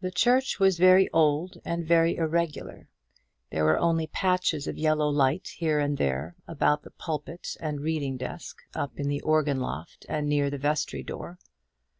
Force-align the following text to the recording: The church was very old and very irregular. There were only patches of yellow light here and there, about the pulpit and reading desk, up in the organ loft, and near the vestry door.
The 0.00 0.12
church 0.12 0.60
was 0.60 0.78
very 0.78 1.10
old 1.10 1.58
and 1.64 1.84
very 1.84 2.14
irregular. 2.14 2.86
There 3.50 3.64
were 3.64 3.76
only 3.76 4.06
patches 4.06 4.68
of 4.68 4.78
yellow 4.78 5.08
light 5.08 5.48
here 5.56 5.80
and 5.80 5.98
there, 5.98 6.36
about 6.46 6.84
the 6.84 6.92
pulpit 6.92 7.56
and 7.58 7.80
reading 7.80 8.16
desk, 8.16 8.58
up 8.76 8.92
in 9.00 9.08
the 9.08 9.22
organ 9.22 9.58
loft, 9.58 10.06
and 10.08 10.28
near 10.28 10.50
the 10.50 10.56
vestry 10.58 11.02
door. 11.02 11.40